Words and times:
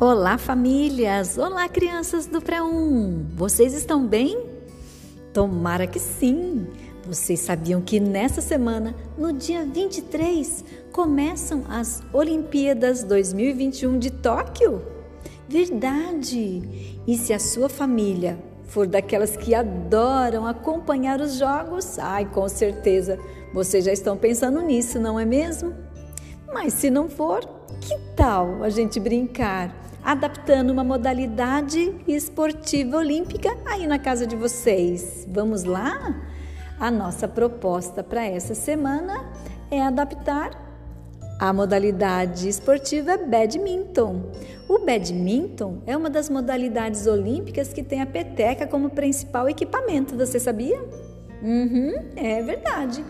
Olá, 0.00 0.38
famílias! 0.38 1.36
Olá, 1.36 1.68
crianças 1.68 2.26
do 2.26 2.40
Pré-1! 2.40 3.34
Vocês 3.34 3.74
estão 3.74 4.06
bem? 4.06 4.46
Tomara 5.30 5.86
que 5.86 5.98
sim! 5.98 6.66
Vocês 7.06 7.40
sabiam 7.40 7.82
que 7.82 8.00
nessa 8.00 8.40
semana, 8.40 8.94
no 9.18 9.30
dia 9.30 9.62
23, 9.62 10.64
começam 10.90 11.64
as 11.68 12.02
Olimpíadas 12.14 13.04
2021 13.04 13.98
de 13.98 14.10
Tóquio? 14.10 14.80
Verdade! 15.46 16.96
E 17.06 17.18
se 17.18 17.34
a 17.34 17.38
sua 17.38 17.68
família 17.68 18.38
for 18.68 18.86
daquelas 18.86 19.36
que 19.36 19.54
adoram 19.54 20.46
acompanhar 20.46 21.20
os 21.20 21.34
jogos, 21.34 21.98
ai, 21.98 22.24
com 22.24 22.48
certeza 22.48 23.18
vocês 23.52 23.84
já 23.84 23.92
estão 23.92 24.16
pensando 24.16 24.62
nisso, 24.62 24.98
não 24.98 25.20
é 25.20 25.26
mesmo? 25.26 25.74
Mas 26.50 26.72
se 26.72 26.88
não 26.88 27.06
for, 27.06 27.40
que 27.82 27.98
tal 28.16 28.64
a 28.64 28.70
gente 28.70 28.98
brincar 28.98 29.89
adaptando 30.04 30.70
uma 30.70 30.84
modalidade 30.84 31.94
esportiva 32.06 32.96
olímpica 32.96 33.50
aí 33.66 33.86
na 33.86 33.98
casa 33.98 34.26
de 34.26 34.36
vocês. 34.36 35.26
Vamos 35.30 35.64
lá? 35.64 36.16
A 36.78 36.90
nossa 36.90 37.28
proposta 37.28 38.02
para 38.02 38.24
essa 38.24 38.54
semana 38.54 39.24
é 39.70 39.82
adaptar 39.82 40.50
a 41.38 41.52
modalidade 41.52 42.48
esportiva 42.48 43.16
badminton. 43.16 44.30
O 44.68 44.78
badminton 44.78 45.78
é 45.86 45.96
uma 45.96 46.10
das 46.10 46.28
modalidades 46.28 47.06
olímpicas 47.06 47.72
que 47.72 47.82
tem 47.82 48.02
a 48.02 48.06
peteca 48.06 48.66
como 48.66 48.90
principal 48.90 49.48
equipamento, 49.48 50.16
você 50.16 50.38
sabia? 50.38 50.82
Uhum, 51.42 51.94
é 52.14 52.42
verdade. 52.42 53.04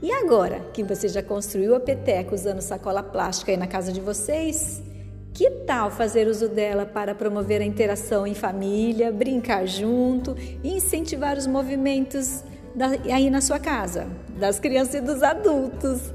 E 0.00 0.12
agora 0.12 0.60
que 0.72 0.82
você 0.82 1.08
já 1.08 1.22
construiu 1.22 1.74
a 1.74 1.80
peteca 1.80 2.34
usando 2.34 2.60
sacola 2.60 3.02
plástica 3.02 3.52
aí 3.52 3.56
na 3.56 3.66
casa 3.66 3.92
de 3.92 4.00
vocês, 4.00 4.82
que 5.34 5.50
tal 5.66 5.90
fazer 5.90 6.26
uso 6.28 6.48
dela 6.48 6.84
para 6.84 7.14
promover 7.14 7.60
a 7.60 7.64
interação 7.64 8.26
em 8.26 8.34
família, 8.34 9.10
brincar 9.10 9.66
junto 9.66 10.36
e 10.62 10.74
incentivar 10.76 11.36
os 11.38 11.46
movimentos 11.46 12.42
da, 12.74 12.88
aí 13.12 13.30
na 13.30 13.40
sua 13.40 13.58
casa, 13.58 14.06
das 14.38 14.58
crianças 14.58 14.94
e 14.96 15.00
dos 15.00 15.22
adultos? 15.22 16.12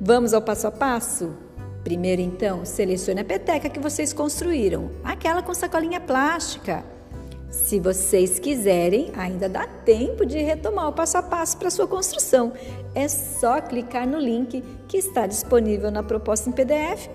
Vamos 0.00 0.32
ao 0.32 0.40
passo 0.40 0.68
a 0.68 0.70
passo? 0.70 1.34
Primeiro, 1.82 2.22
então, 2.22 2.64
selecione 2.64 3.20
a 3.20 3.24
peteca 3.24 3.68
que 3.68 3.80
vocês 3.80 4.12
construíram, 4.12 4.90
aquela 5.02 5.42
com 5.42 5.54
sacolinha 5.54 6.00
plástica. 6.00 6.84
Se 7.50 7.80
vocês 7.80 8.38
quiserem, 8.38 9.10
ainda 9.16 9.48
dá 9.48 9.66
tempo 9.66 10.26
de 10.26 10.38
retomar 10.38 10.88
o 10.88 10.92
passo 10.92 11.16
a 11.16 11.22
passo 11.22 11.56
para 11.56 11.70
sua 11.70 11.88
construção. 11.88 12.52
É 12.94 13.08
só 13.08 13.60
clicar 13.60 14.06
no 14.06 14.18
link 14.18 14.62
que 14.86 14.98
está 14.98 15.26
disponível 15.26 15.90
na 15.90 16.02
proposta 16.02 16.50
em 16.50 16.52
PDF 16.52 17.08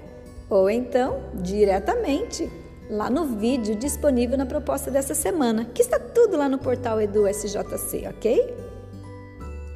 ou 0.53 0.69
então 0.69 1.19
diretamente 1.33 2.47
lá 2.89 3.09
no 3.09 3.25
vídeo 3.25 3.75
disponível 3.75 4.37
na 4.37 4.45
proposta 4.45 4.91
dessa 4.91 5.15
semana, 5.15 5.65
que 5.65 5.81
está 5.81 5.97
tudo 5.97 6.37
lá 6.37 6.47
no 6.47 6.59
portal 6.59 7.01
Edu 7.01 7.27
SJC, 7.27 8.07
ok? 8.07 8.55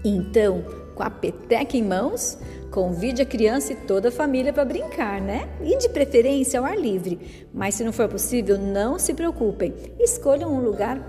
Então, 0.05 0.63
com 0.93 1.01
a 1.01 1.09
peteca 1.09 1.75
em 1.75 1.83
mãos, 1.83 2.37
convide 2.69 3.23
a 3.23 3.25
criança 3.25 3.73
e 3.73 3.75
toda 3.75 4.09
a 4.09 4.11
família 4.11 4.53
para 4.53 4.65
brincar, 4.65 5.19
né? 5.19 5.49
E 5.63 5.75
de 5.77 5.89
preferência 5.89 6.59
ao 6.59 6.65
ar 6.65 6.77
livre. 6.77 7.47
Mas 7.51 7.75
se 7.75 7.83
não 7.83 7.91
for 7.91 8.07
possível, 8.07 8.57
não 8.57 8.99
se 8.99 9.13
preocupem. 9.15 9.73
Escolham 9.99 10.53
um 10.53 10.61
lugar 10.61 10.99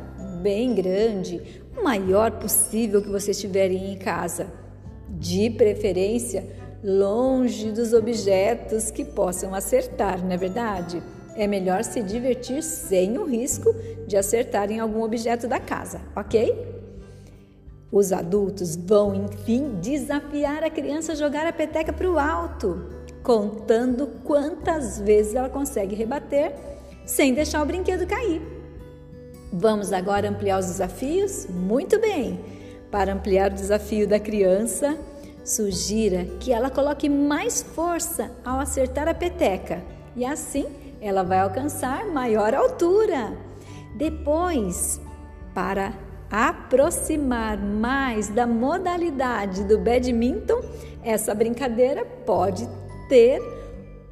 bem 0.42 0.74
grande, 0.74 1.62
o 1.76 1.84
maior 1.84 2.30
possível 2.32 3.02
que 3.02 3.10
vocês 3.10 3.38
tiverem 3.38 3.92
em 3.92 3.98
casa. 3.98 4.46
De 5.10 5.50
preferência, 5.50 6.46
longe 6.82 7.72
dos 7.72 7.92
objetos 7.92 8.90
que 8.90 9.04
possam 9.04 9.54
acertar, 9.54 10.24
não 10.24 10.32
é 10.32 10.36
verdade? 10.36 11.02
É 11.36 11.46
melhor 11.46 11.84
se 11.84 12.02
divertir 12.02 12.62
sem 12.62 13.18
o 13.18 13.24
risco 13.24 13.74
de 14.06 14.16
acertar 14.16 14.70
em 14.70 14.80
algum 14.80 15.02
objeto 15.02 15.46
da 15.46 15.60
casa, 15.60 16.00
ok? 16.16 16.66
Os 17.90 18.12
adultos 18.12 18.76
vão, 18.76 19.14
enfim, 19.14 19.78
desafiar 19.80 20.62
a 20.62 20.70
criança 20.70 21.12
a 21.12 21.16
jogar 21.16 21.46
a 21.46 21.52
peteca 21.52 21.92
para 21.92 22.10
o 22.10 22.18
alto, 22.18 22.84
contando 23.22 24.08
quantas 24.24 25.00
vezes 25.00 25.34
ela 25.34 25.48
consegue 25.48 25.94
rebater 25.94 26.52
sem 27.06 27.32
deixar 27.32 27.62
o 27.62 27.66
brinquedo 27.66 28.06
cair. 28.06 28.42
Vamos 29.52 29.92
agora 29.92 30.28
ampliar 30.28 30.58
os 30.58 30.66
desafios? 30.66 31.46
Muito 31.46 31.98
bem! 31.98 32.38
Para 32.90 33.14
ampliar 33.14 33.50
o 33.50 33.54
desafio 33.54 34.06
da 34.06 34.20
criança, 34.20 34.98
Sugira 35.48 36.26
que 36.38 36.52
ela 36.52 36.68
coloque 36.68 37.08
mais 37.08 37.62
força 37.62 38.30
ao 38.44 38.60
acertar 38.60 39.08
a 39.08 39.14
peteca 39.14 39.82
e 40.14 40.22
assim 40.22 40.66
ela 41.00 41.22
vai 41.22 41.38
alcançar 41.38 42.04
maior 42.04 42.52
altura. 42.52 43.32
Depois, 43.96 45.00
para 45.54 45.94
aproximar 46.30 47.56
mais 47.56 48.28
da 48.28 48.46
modalidade 48.46 49.64
do 49.64 49.78
badminton, 49.78 50.60
essa 51.02 51.34
brincadeira 51.34 52.04
pode 52.04 52.68
ter 53.08 53.40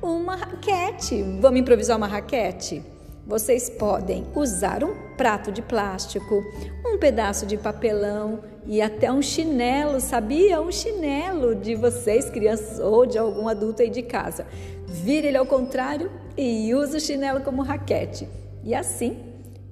uma 0.01 0.37
raquete. 0.37 1.23
Vamos 1.43 1.61
improvisar 1.61 1.99
uma 1.99 2.07
raquete? 2.07 2.83
Vocês 3.27 3.69
podem 3.69 4.25
usar 4.37 4.85
um 4.85 4.95
prato 5.17 5.51
de 5.51 5.61
plástico, 5.61 6.45
um 6.87 6.97
pedaço 6.97 7.45
de 7.45 7.57
papelão 7.57 8.39
e 8.65 8.81
até 8.81 9.11
um 9.11 9.21
chinelo, 9.21 10.01
sabia? 10.01 10.61
Um 10.61 10.71
chinelo 10.71 11.57
de 11.57 11.75
vocês, 11.75 12.31
crianças 12.31 12.79
ou 12.79 13.05
de 13.05 13.19
algum 13.19 13.49
adulto 13.49 13.83
aí 13.83 13.91
de 13.91 14.03
casa. 14.03 14.47
Vire 14.87 15.27
ele 15.27 15.37
ao 15.37 15.45
contrário 15.45 16.09
e 16.37 16.73
use 16.73 16.97
o 16.97 17.01
chinelo 17.01 17.41
como 17.41 17.63
raquete. 17.63 18.29
E 18.63 18.73
assim 18.77 19.19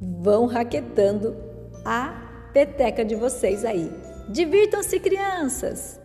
vão 0.01 0.47
raquetando 0.47 1.37
a 1.85 2.49
peteca 2.53 3.05
de 3.05 3.15
vocês 3.15 3.65
aí. 3.65 3.89
Divirtam-se, 4.29 4.99
crianças! 4.99 6.04